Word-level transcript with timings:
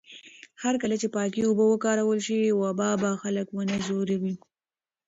هرکله 0.63 0.95
چې 1.01 1.07
پاکې 1.15 1.41
اوبه 1.45 1.65
وکارول 1.67 2.19
شي، 2.27 2.39
وبا 2.61 2.89
به 3.01 3.09
خلک 3.23 3.47
ونه 3.51 3.75
ځوروي. 3.85 4.35